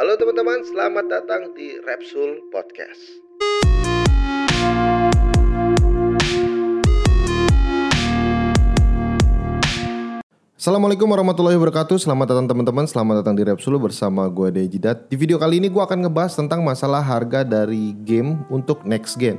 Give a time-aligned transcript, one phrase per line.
[0.00, 3.20] Halo teman-teman, selamat datang di Repsul Podcast.
[10.56, 12.00] Assalamualaikum warahmatullahi wabarakatuh.
[12.00, 12.88] Selamat datang teman-teman.
[12.88, 16.64] Selamat datang di Repsul bersama gue Dejidat Di video kali ini gue akan ngebahas tentang
[16.64, 19.36] masalah harga dari game untuk next gen.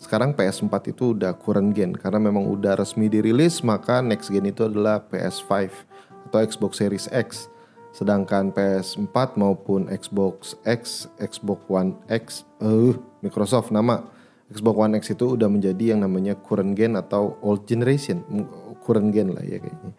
[0.00, 1.92] Sekarang PS4 itu udah current gen.
[1.92, 5.68] Karena memang udah resmi dirilis Maka next gen itu adalah PS5
[6.32, 7.52] Atau Xbox Series X
[7.98, 12.94] Sedangkan PS4 maupun Xbox X, Xbox One X uh,
[13.26, 14.06] Microsoft nama
[14.46, 18.22] Xbox One X itu udah menjadi yang namanya current gen atau old generation
[18.86, 19.98] Current gen lah ya kayaknya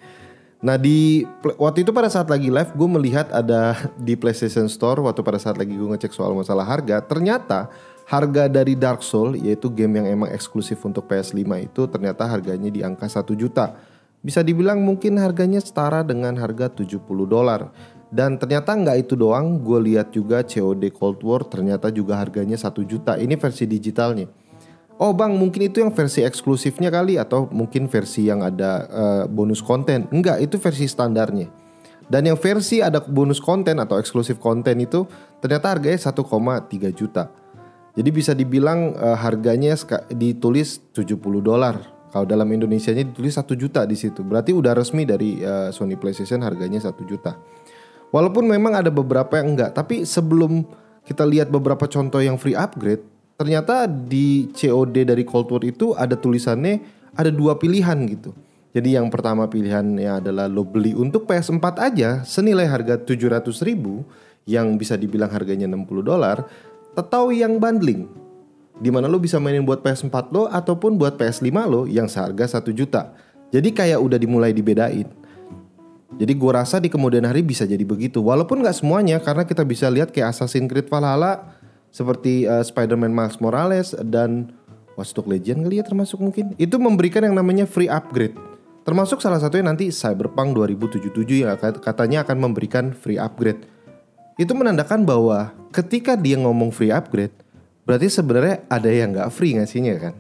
[0.60, 1.24] Nah di
[1.56, 3.76] waktu itu pada saat lagi live gue melihat ada
[4.08, 7.68] di PlayStation Store waktu pada saat lagi gue ngecek soal masalah harga ternyata
[8.08, 12.80] harga dari Dark Soul yaitu game yang emang eksklusif untuk PS5 itu ternyata harganya di
[12.80, 13.76] angka 1 juta.
[14.20, 17.72] Bisa dibilang mungkin harganya setara dengan harga 70 dolar.
[18.10, 22.84] Dan ternyata nggak itu doang, gue lihat juga COD Cold War ternyata juga harganya 1
[22.84, 23.16] juta.
[23.16, 24.28] Ini versi digitalnya.
[25.00, 29.64] Oh bang mungkin itu yang versi eksklusifnya kali atau mungkin versi yang ada uh, bonus
[29.64, 31.48] konten Enggak itu versi standarnya
[32.12, 35.08] Dan yang versi ada bonus konten atau eksklusif konten itu
[35.40, 37.32] ternyata harganya 1,3 juta
[37.96, 39.80] Jadi bisa dibilang uh, harganya
[40.12, 44.26] ditulis 70 dolar Kalau dalam Indonesia nya ditulis 1 juta di situ.
[44.26, 47.38] Berarti udah resmi dari uh, Sony PlayStation harganya 1 juta.
[48.10, 50.66] Walaupun memang ada beberapa yang enggak Tapi sebelum
[51.06, 53.02] kita lihat beberapa contoh yang free upgrade
[53.40, 56.84] ternyata di COD dari Cold War itu ada tulisannya
[57.16, 58.36] ada dua pilihan gitu.
[58.70, 64.06] Jadi yang pertama pilihannya adalah lo beli untuk PS4 aja senilai harga 700 ribu
[64.46, 66.46] yang bisa dibilang harganya 60 dolar
[66.94, 68.06] atau yang bundling
[68.80, 72.72] di mana lo bisa mainin buat PS4 lo ataupun buat PS5 lo yang seharga 1
[72.72, 73.12] juta.
[73.52, 75.08] Jadi kayak udah dimulai dibedain.
[76.20, 78.20] Jadi gue rasa di kemudian hari bisa jadi begitu.
[78.20, 83.38] Walaupun nggak semuanya karena kita bisa lihat kayak Assassin's Creed Valhalla seperti uh, Spider-Man Miles
[83.42, 84.54] Morales dan
[85.00, 88.36] Watch Dogs Legion kali ya termasuk mungkin itu memberikan yang namanya free upgrade
[88.84, 93.64] termasuk salah satunya nanti Cyberpunk 2077 yang katanya akan memberikan free upgrade
[94.36, 97.34] itu menandakan bahwa ketika dia ngomong free upgrade
[97.90, 100.14] berarti sebenarnya ada yang nggak free ngasihnya kan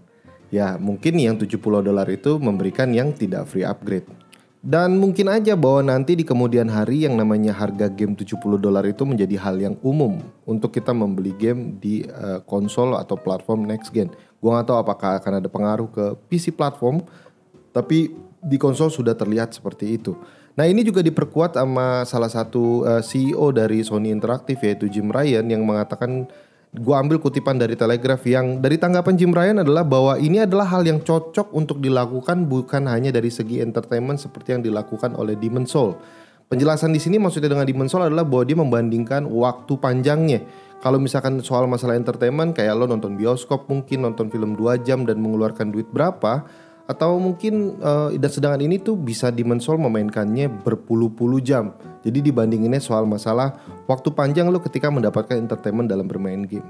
[0.49, 4.09] ya mungkin yang 70 dolar itu memberikan yang tidak free upgrade
[4.59, 9.07] dan mungkin aja bahwa nanti di kemudian hari yang namanya harga game 70 dolar itu
[9.07, 14.11] menjadi hal yang umum untuk kita membeli game di uh, konsol atau platform next gen.
[14.43, 16.99] Gua nggak tahu apakah akan ada pengaruh ke PC platform,
[17.71, 18.11] tapi
[18.43, 20.19] di konsol sudah terlihat seperti itu.
[20.59, 25.07] Nah ini juga diperkuat sama salah satu uh, eh, CEO dari Sony Interactive yaitu Jim
[25.07, 26.27] Ryan yang mengatakan
[26.69, 30.85] gue ambil kutipan dari Telegraph yang dari tanggapan Jim Ryan adalah bahwa ini adalah hal
[30.85, 35.97] yang cocok untuk dilakukan bukan hanya dari segi entertainment seperti yang dilakukan oleh Demon Soul.
[36.45, 40.45] Penjelasan di sini maksudnya dengan Demon Soul adalah bahwa dia membandingkan waktu panjangnya.
[40.79, 45.17] Kalau misalkan soal masalah entertainment kayak lo nonton bioskop mungkin nonton film 2 jam dan
[45.19, 46.45] mengeluarkan duit berapa,
[46.89, 51.77] atau mungkin uh, dan sedangkan ini tuh bisa dimensol memainkannya berpuluh-puluh jam.
[52.01, 56.65] Jadi dibandinginnya soal masalah waktu panjang lo ketika mendapatkan entertainment dalam bermain game.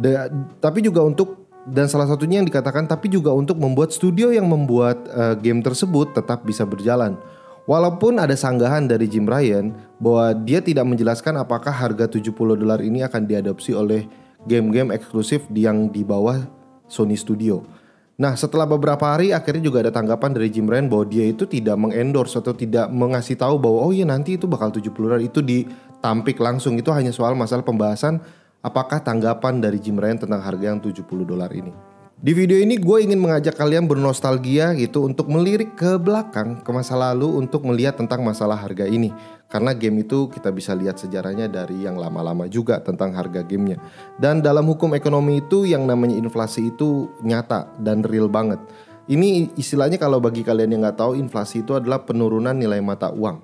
[0.00, 0.16] De,
[0.64, 5.04] tapi juga untuk dan salah satunya yang dikatakan tapi juga untuk membuat studio yang membuat
[5.12, 7.20] uh, game tersebut tetap bisa berjalan.
[7.68, 13.00] Walaupun ada sanggahan dari Jim Ryan bahwa dia tidak menjelaskan apakah harga 70 dolar ini
[13.04, 14.04] akan diadopsi oleh
[14.44, 16.44] game-game eksklusif yang di bawah
[16.88, 17.64] Sony Studio.
[18.14, 21.74] Nah setelah beberapa hari akhirnya juga ada tanggapan dari Jim Ryan bahwa dia itu tidak
[21.74, 26.38] mengendorse atau tidak mengasih tahu bahwa oh iya nanti itu bakal 70 dolar itu ditampik
[26.38, 28.22] langsung itu hanya soal masalah pembahasan
[28.62, 31.93] apakah tanggapan dari Jim Ryan tentang harga yang 70 dolar ini.
[32.24, 36.96] Di video ini gue ingin mengajak kalian bernostalgia gitu untuk melirik ke belakang ke masa
[36.96, 39.12] lalu untuk melihat tentang masalah harga ini.
[39.44, 43.76] Karena game itu kita bisa lihat sejarahnya dari yang lama-lama juga tentang harga gamenya.
[44.16, 48.56] Dan dalam hukum ekonomi itu yang namanya inflasi itu nyata dan real banget.
[49.04, 53.36] Ini istilahnya kalau bagi kalian yang nggak tahu inflasi itu adalah penurunan nilai mata uang.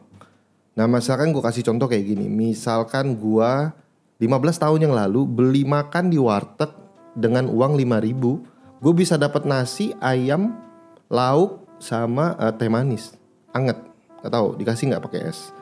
[0.81, 2.33] Nah misalkan gue kasih contoh kayak gini.
[2.33, 3.53] Misalkan gue
[4.25, 4.25] 15
[4.57, 6.73] tahun yang lalu beli makan di warteg
[7.13, 8.41] dengan uang 5 ribu
[8.81, 10.57] gue bisa dapat nasi ayam
[11.13, 13.13] lauk sama uh, teh manis.
[13.53, 13.77] Anget.
[14.21, 15.53] Gak tahu dikasih nggak pakai es.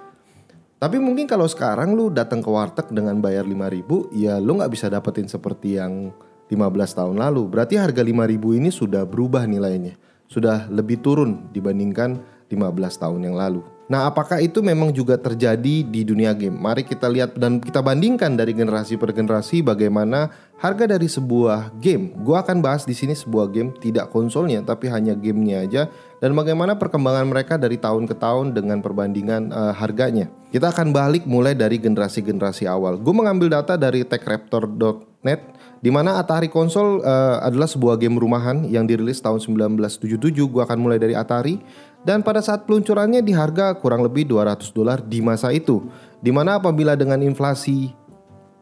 [0.79, 4.87] Tapi mungkin kalau sekarang lu datang ke warteg dengan bayar 5000 ya lu nggak bisa
[4.87, 6.15] dapetin seperti yang
[6.47, 6.55] 15
[6.99, 7.51] tahun lalu.
[7.51, 9.99] Berarti harga 5000 ini sudah berubah nilainya.
[10.31, 13.61] Sudah lebih turun dibandingkan 15 tahun yang lalu.
[13.89, 16.53] Nah, apakah itu memang juga terjadi di dunia game?
[16.53, 22.13] Mari kita lihat dan kita bandingkan dari generasi per generasi bagaimana harga dari sebuah game.
[22.19, 25.83] Gua akan bahas di sini sebuah game tidak konsolnya tapi hanya gamenya aja
[26.19, 30.27] dan bagaimana perkembangan mereka dari tahun ke tahun dengan perbandingan uh, harganya.
[30.51, 32.99] Kita akan balik mulai dari generasi-generasi awal.
[32.99, 35.41] Gue mengambil data dari techraptor.net
[35.79, 40.19] di mana Atari konsol uh, adalah sebuah game rumahan yang dirilis tahun 1977.
[40.35, 41.63] Gue akan mulai dari Atari
[42.03, 45.87] dan pada saat peluncurannya di harga kurang lebih 200 dolar di masa itu.
[46.19, 47.95] Di mana apabila dengan inflasi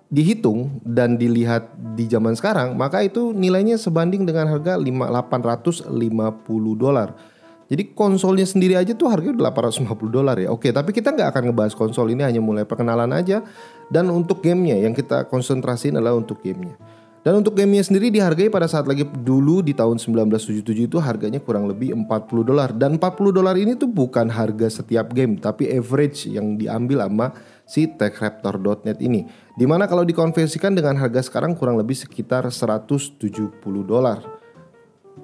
[0.06, 5.90] dihitung dan dilihat di zaman sekarang, maka itu nilainya sebanding dengan harga 850
[6.78, 7.14] dolar.
[7.66, 10.54] Jadi konsolnya sendiri aja tuh harganya 850 dolar ya.
[10.54, 13.42] Oke, tapi kita nggak akan ngebahas konsol ini hanya mulai perkenalan aja.
[13.90, 16.78] Dan untuk gamenya yang kita konsentrasiin adalah untuk gamenya.
[17.26, 21.66] Dan untuk gamenya sendiri dihargai pada saat lagi dulu di tahun 1977 itu harganya kurang
[21.66, 22.70] lebih 40 dolar.
[22.70, 27.34] Dan 40 dolar ini tuh bukan harga setiap game, tapi average yang diambil sama
[27.66, 29.26] si techraptor.net ini.
[29.58, 34.22] Di mana kalau dikonversikan dengan harga sekarang kurang lebih sekitar 170 dolar.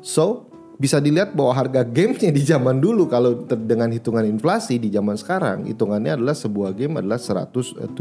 [0.02, 0.50] So,
[0.82, 5.70] bisa dilihat bahwa harga gamenya di zaman dulu kalau dengan hitungan inflasi di zaman sekarang
[5.70, 7.94] hitungannya adalah sebuah game adalah 170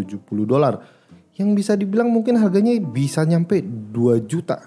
[0.50, 0.82] dolar
[1.38, 4.66] yang bisa dibilang mungkin harganya bisa nyampe 2 juta.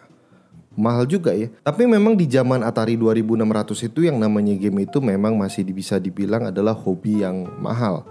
[0.74, 1.50] Mahal juga ya.
[1.62, 6.50] Tapi memang di zaman Atari 2600 itu yang namanya game itu memang masih bisa dibilang
[6.50, 8.02] adalah hobi yang mahal.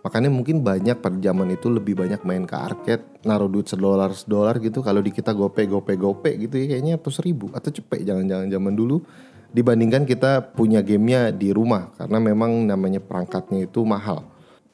[0.00, 4.56] Makanya mungkin banyak pada zaman itu lebih banyak main ke arcade, naruh duit sedolar sedolar
[4.58, 4.80] gitu.
[4.80, 8.72] Kalau di kita gope gope gope gitu ya kayaknya atau seribu atau cepet jangan-jangan zaman
[8.72, 9.04] dulu
[9.50, 14.24] dibandingkan kita punya gamenya di rumah karena memang namanya perangkatnya itu mahal.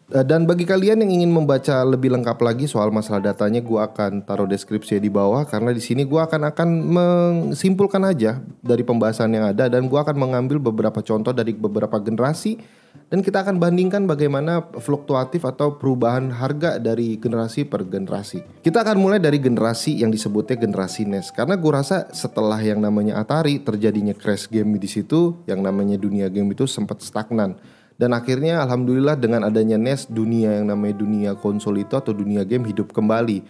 [0.06, 4.22] Eh, dan bagi kalian yang ingin membaca lebih lengkap lagi soal masalah datanya, gue akan
[4.22, 9.50] taruh deskripsi di bawah karena di sini gue akan akan menyimpulkan aja dari pembahasan yang
[9.50, 14.64] ada dan gue akan mengambil beberapa contoh dari beberapa generasi dan kita akan bandingkan bagaimana
[14.80, 18.42] fluktuatif atau perubahan harga dari generasi per generasi.
[18.60, 23.20] Kita akan mulai dari generasi yang disebutnya generasi NES karena gue rasa setelah yang namanya
[23.20, 27.56] Atari terjadinya crash game di situ, yang namanya dunia game itu sempat stagnan
[27.96, 32.68] dan akhirnya alhamdulillah dengan adanya NES dunia yang namanya dunia konsol itu atau dunia game
[32.68, 33.40] hidup kembali.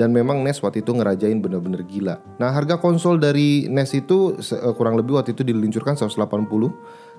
[0.00, 2.16] Dan memang NES waktu itu ngerajain bener-bener gila.
[2.40, 6.16] Nah harga konsol dari NES itu eh, kurang lebih waktu itu diluncurkan 180.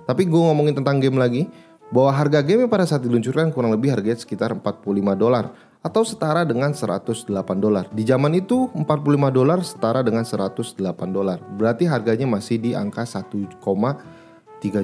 [0.10, 1.45] Tapi gue ngomongin tentang game lagi.
[1.92, 4.88] Bahwa harga game pada saat diluncurkan kurang lebih harganya sekitar 45
[5.20, 5.52] dolar
[5.82, 7.28] atau setara dengan 108
[7.58, 7.90] dolar.
[7.92, 8.88] Di zaman itu 45
[9.34, 10.78] dolar setara dengan 108
[11.12, 11.42] dolar.
[11.58, 13.60] Berarti harganya masih di angka 1,3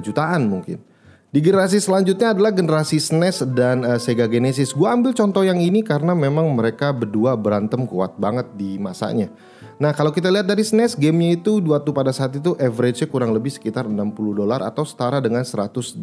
[0.02, 0.87] jutaan mungkin.
[1.28, 4.72] Di generasi selanjutnya adalah generasi SNES dan uh, Sega Genesis.
[4.72, 9.28] Gue ambil contoh yang ini karena memang mereka berdua berantem kuat banget di masanya.
[9.76, 13.52] Nah kalau kita lihat dari SNES, gamenya itu waktu pada saat itu average-nya kurang lebih
[13.52, 14.08] sekitar 60
[14.40, 16.00] dolar atau setara dengan 118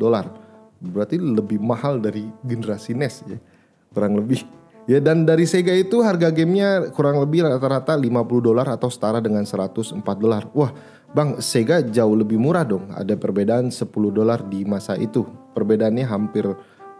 [0.00, 0.32] dolar.
[0.80, 3.36] Berarti lebih mahal dari generasi NES ya,
[3.92, 4.40] kurang lebih.
[4.88, 8.08] Ya dan dari Sega itu harga gamenya kurang lebih rata-rata 50
[8.40, 10.48] dolar atau setara dengan 104 dolar.
[10.56, 10.72] Wah
[11.16, 12.92] Bang, Sega jauh lebih murah dong.
[12.92, 15.24] Ada perbedaan 10 dolar di masa itu.
[15.56, 16.44] Perbedaannya hampir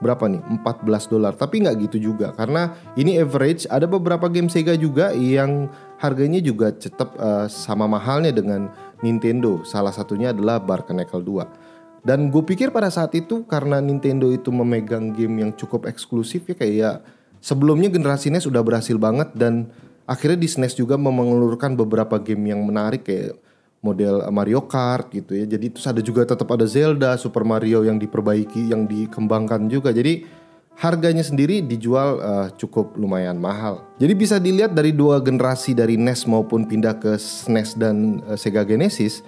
[0.01, 0.41] berapa nih?
[0.65, 1.37] 14 dolar.
[1.37, 3.69] Tapi nggak gitu juga karena ini average.
[3.69, 5.69] Ada beberapa game Sega juga yang
[6.01, 8.73] harganya juga tetap uh, sama mahalnya dengan
[9.05, 9.61] Nintendo.
[9.69, 12.01] Salah satunya adalah Barnacle 2.
[12.01, 16.57] Dan gue pikir pada saat itu karena Nintendo itu memegang game yang cukup eksklusif ya
[16.57, 16.97] kayak
[17.45, 19.69] sebelumnya generasi NES udah berhasil banget dan
[20.09, 23.45] akhirnya di SNES juga mengeluarkan beberapa game yang menarik kayak
[23.87, 25.47] model Mario Kart gitu ya.
[25.47, 29.95] Jadi terus ada juga tetap ada Zelda, Super Mario yang diperbaiki, yang dikembangkan juga.
[29.95, 30.27] Jadi
[30.77, 33.87] harganya sendiri dijual uh, cukup lumayan mahal.
[33.97, 38.67] Jadi bisa dilihat dari dua generasi dari NES maupun pindah ke SNES dan uh, Sega
[38.67, 39.25] Genesis,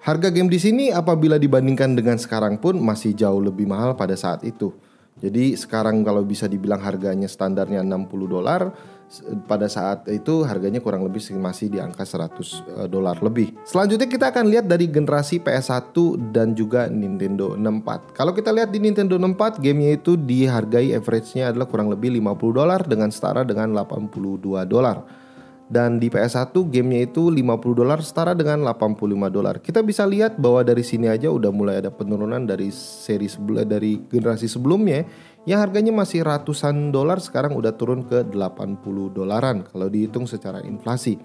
[0.00, 4.40] harga game di sini apabila dibandingkan dengan sekarang pun masih jauh lebih mahal pada saat
[4.46, 4.72] itu.
[5.16, 8.68] Jadi sekarang kalau bisa dibilang harganya standarnya 60 dolar,
[9.46, 13.54] pada saat itu harganya kurang lebih masih di angka 100 eh, dolar lebih.
[13.62, 15.94] Selanjutnya kita akan lihat dari generasi PS1
[16.34, 18.12] dan juga Nintendo 64.
[18.12, 22.80] Kalau kita lihat di Nintendo 64, gamenya itu dihargai average-nya adalah kurang lebih 50 dolar
[22.82, 25.25] dengan setara dengan 82 dolar.
[25.66, 27.42] Dan di PS1 gamenya itu 50
[27.74, 29.58] dolar setara dengan 85 dolar.
[29.58, 33.98] Kita bisa lihat bahwa dari sini aja udah mulai ada penurunan dari seri sebelah dari
[34.06, 35.02] generasi sebelumnya
[35.42, 38.78] yang harganya masih ratusan dolar sekarang udah turun ke 80
[39.10, 41.18] dolaran kalau dihitung secara inflasi.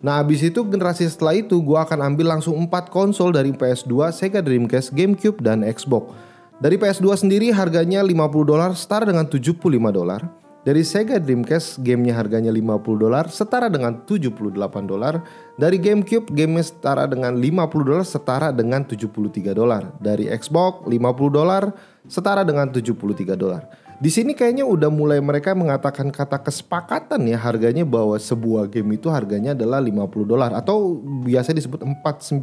[0.00, 4.40] Nah abis itu generasi setelah itu gue akan ambil langsung 4 konsol dari PS2, Sega
[4.44, 6.12] Dreamcast, GameCube, dan Xbox.
[6.56, 9.60] Dari PS2 sendiri harganya 50 dolar setara dengan 75
[9.92, 10.45] dolar.
[10.66, 14.50] Dari Sega Dreamcast gamenya harganya 50 dolar setara dengan 78
[14.82, 15.22] dolar.
[15.54, 19.94] Dari GameCube gamenya setara dengan 50 dolar setara dengan 73 dolar.
[20.02, 21.70] Dari Xbox 50 dolar
[22.10, 23.62] setara dengan 73 dolar.
[24.02, 29.06] Di sini kayaknya udah mulai mereka mengatakan kata kesepakatan ya harganya bahwa sebuah game itu
[29.06, 32.42] harganya adalah 50 dolar atau biasa disebut 49,99.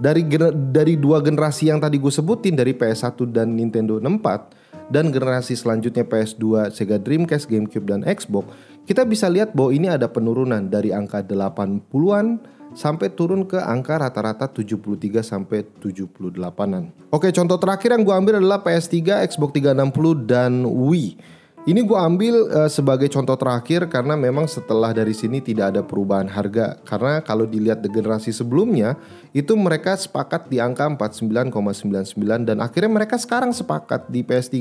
[0.00, 0.24] Dari
[0.72, 4.59] dari dua generasi yang tadi gue sebutin dari PS1 dan Nintendo 64
[4.90, 8.50] dan generasi selanjutnya PS2, Sega Dreamcast, GameCube dan Xbox,
[8.84, 12.42] kita bisa lihat bahwa ini ada penurunan dari angka 80-an
[12.74, 17.10] sampai turun ke angka rata-rata 73 sampai 78-an.
[17.14, 21.39] Oke, contoh terakhir yang gue ambil adalah PS3, Xbox 360 dan Wii.
[21.70, 26.26] Ini gue ambil uh, sebagai contoh terakhir karena memang setelah dari sini tidak ada perubahan
[26.26, 26.82] harga.
[26.82, 28.98] Karena kalau dilihat di generasi sebelumnya
[29.30, 34.58] itu mereka sepakat di angka 49,99 dan akhirnya mereka sekarang sepakat di PS3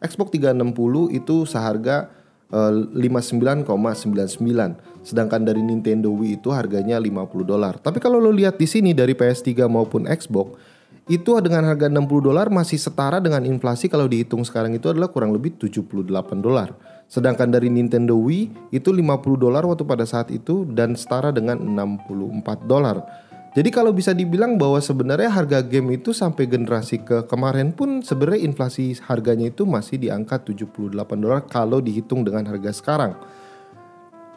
[0.00, 2.08] Xbox 360 itu seharga
[2.48, 5.04] uh, eh, 59,99.
[5.04, 7.76] Sedangkan dari Nintendo Wii itu harganya 50 dolar.
[7.76, 10.56] Tapi kalau lo lihat di sini dari PS3 maupun Xbox
[11.10, 15.34] itu dengan harga 60 dolar masih setara dengan inflasi kalau dihitung sekarang itu adalah kurang
[15.34, 16.06] lebih 78
[16.38, 16.70] dolar.
[17.10, 22.70] Sedangkan dari Nintendo Wii itu 50 dolar waktu pada saat itu dan setara dengan 64
[22.70, 23.02] dolar.
[23.50, 28.46] Jadi kalau bisa dibilang bahwa sebenarnya harga game itu sampai generasi ke kemarin pun sebenarnya
[28.46, 33.18] inflasi harganya itu masih di angka 78 dolar kalau dihitung dengan harga sekarang.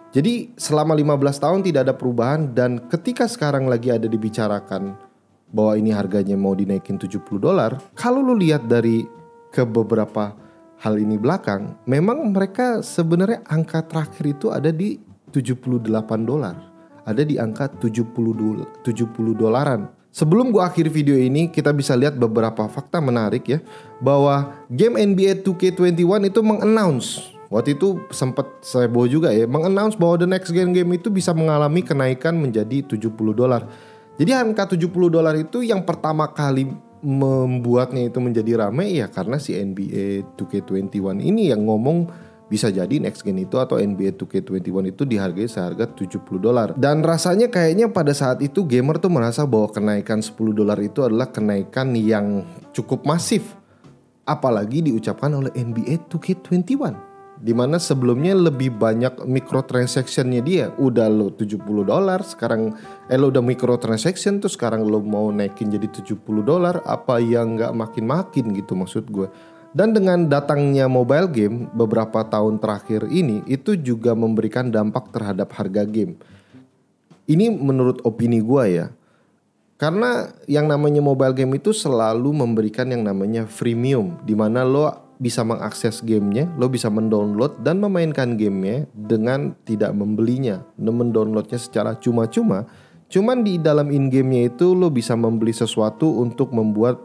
[0.10, 5.12] Jadi selama 15 tahun tidak ada perubahan dan ketika sekarang lagi ada dibicarakan
[5.53, 9.05] bahwa ini harganya mau dinaikin 70 dolar, kalau lu lihat dari
[9.53, 10.33] ke beberapa
[10.81, 14.98] hal ini belakang, memang mereka sebenarnya angka terakhir itu ada di
[15.29, 15.93] 78
[16.25, 16.57] dolar.
[17.05, 19.93] Ada di angka 70 70 dolaran.
[20.13, 23.60] Sebelum gua akhir video ini, kita bisa lihat beberapa fakta menarik ya
[24.01, 30.17] bahwa game NBA 2K21 itu mengannounce Waktu itu sempat saya bawa juga ya, mengannounce bahwa
[30.17, 33.69] the next gen game itu bisa mengalami kenaikan menjadi 70 dolar.
[34.13, 36.70] Jadi angka 70 dolar itu yang pertama kali
[37.03, 42.08] membuatnya itu menjadi ramai ya karena si NBA 2K21 ini yang ngomong
[42.48, 46.77] bisa jadi next gen itu atau NBA 2K21 itu dihargai seharga 70 dolar.
[46.77, 51.34] Dan rasanya kayaknya pada saat itu gamer tuh merasa bahwa kenaikan 10 dolar itu adalah
[51.34, 53.58] kenaikan yang cukup masif.
[54.24, 57.12] Apalagi diucapkan oleh NBA 2K21
[57.43, 62.71] Di mana sebelumnya lebih banyak microtransactionnya dia Udah lo 70 dolar Sekarang
[63.12, 67.75] eh lo udah microtransaction tuh sekarang lo mau naikin jadi 70 dolar Apa yang nggak
[67.75, 69.27] makin-makin gitu maksud gue
[69.73, 75.81] dan dengan datangnya mobile game beberapa tahun terakhir ini itu juga memberikan dampak terhadap harga
[75.89, 76.13] game.
[77.25, 78.88] Ini menurut opini gue ya.
[79.81, 85.48] Karena yang namanya mobile game itu selalu memberikan yang namanya freemium di mana lo bisa
[85.48, 92.68] mengakses gamenya, lo bisa mendownload dan memainkan gamenya dengan tidak membelinya, mendownloadnya secara cuma-cuma.
[93.08, 97.00] Cuman di dalam in gamenya itu lo bisa membeli sesuatu untuk membuat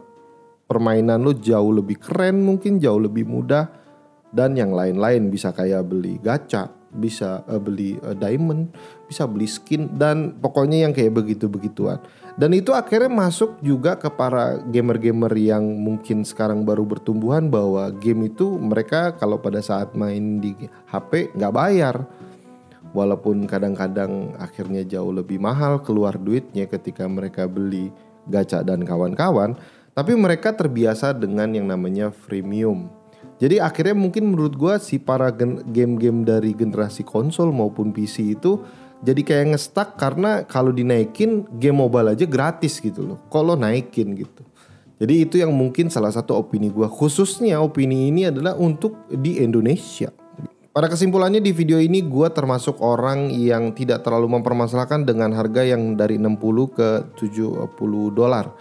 [0.67, 3.71] permainan lo jauh lebih keren, mungkin jauh lebih mudah
[4.35, 8.69] dan yang lain-lain bisa kayak beli gacha, bisa uh, beli uh, diamond,
[9.05, 12.01] bisa beli skin dan pokoknya yang kayak begitu-begituan.
[12.39, 18.31] Dan itu akhirnya masuk juga ke para gamer-gamer yang mungkin sekarang baru bertumbuhan bahwa game
[18.31, 20.55] itu mereka kalau pada saat main di
[20.87, 22.07] HP nggak bayar.
[22.89, 27.93] Walaupun kadang-kadang akhirnya jauh lebih mahal keluar duitnya ketika mereka beli
[28.25, 29.53] gacha dan kawan-kawan,
[29.93, 32.98] tapi mereka terbiasa dengan yang namanya freemium.
[33.39, 35.31] Jadi akhirnya mungkin menurut gue si para
[35.63, 38.59] game-game dari generasi konsol maupun PC itu
[38.99, 43.17] jadi kayak ngestak karena kalau dinaikin game mobile aja gratis gitu loh.
[43.31, 44.43] Kalau naikin gitu.
[44.99, 46.83] Jadi itu yang mungkin salah satu opini gue.
[46.91, 50.11] Khususnya opini ini adalah untuk di Indonesia.
[50.75, 55.95] Pada kesimpulannya di video ini gue termasuk orang yang tidak terlalu mempermasalahkan dengan harga yang
[55.95, 57.71] dari 60 ke 70
[58.11, 58.51] dolar.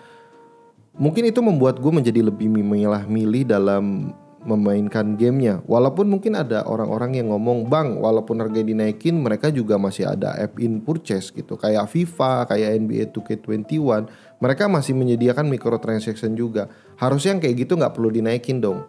[0.94, 4.14] Mungkin itu membuat gue menjadi lebih memilah milih dalam
[4.46, 5.62] memainkan gamenya.
[5.66, 10.58] Walaupun mungkin ada orang-orang yang ngomong, bang, walaupun harga dinaikin, mereka juga masih ada app
[10.62, 11.58] in purchase gitu.
[11.58, 14.06] Kayak FIFA, kayak NBA 2K21,
[14.38, 16.70] mereka masih menyediakan microtransaction juga.
[16.98, 18.86] Harusnya yang kayak gitu nggak perlu dinaikin dong.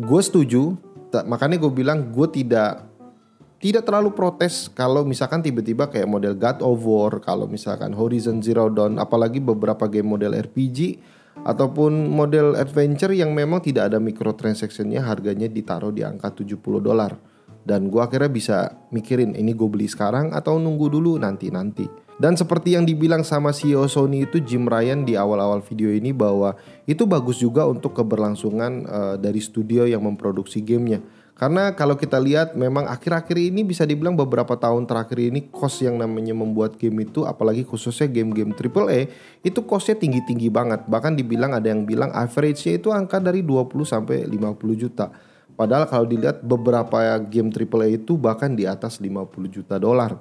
[0.00, 0.78] Gue setuju,
[1.28, 2.88] makanya gue bilang gue tidak
[3.60, 8.72] tidak terlalu protes kalau misalkan tiba-tiba kayak model God of War, kalau misalkan Horizon Zero
[8.72, 10.96] Dawn, apalagi beberapa game model RPG
[11.40, 17.16] ataupun model adventure yang memang tidak ada microtransactionnya harganya ditaruh di angka 70 dolar.
[17.60, 18.56] Dan gue akhirnya bisa
[18.88, 22.10] mikirin ini gue beli sekarang atau nunggu dulu nanti-nanti.
[22.20, 26.52] Dan seperti yang dibilang sama CEO Sony itu Jim Ryan di awal-awal video ini bahwa
[26.84, 31.00] itu bagus juga untuk keberlangsungan uh, dari studio yang memproduksi gamenya.
[31.40, 35.96] Karena kalau kita lihat memang akhir-akhir ini bisa dibilang beberapa tahun terakhir ini cost yang
[35.96, 39.08] namanya membuat game itu apalagi khususnya game-game AAA
[39.40, 40.84] itu costnya tinggi-tinggi banget.
[40.84, 44.36] Bahkan dibilang ada yang bilang average-nya itu angka dari 20 sampai 50
[44.76, 45.08] juta.
[45.56, 50.20] Padahal kalau dilihat beberapa game AAA itu bahkan di atas 50 juta dolar.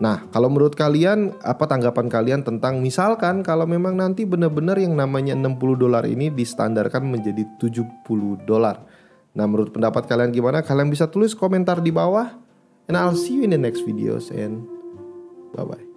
[0.00, 5.36] Nah, kalau menurut kalian apa tanggapan kalian tentang misalkan kalau memang nanti benar-benar yang namanya
[5.36, 8.96] 60 dolar ini distandarkan menjadi 70 dolar.
[9.38, 10.66] Nah menurut pendapat kalian gimana?
[10.66, 12.34] Kalian bisa tulis komentar di bawah.
[12.90, 14.66] And I'll see you in the next videos and
[15.54, 15.87] bye bye.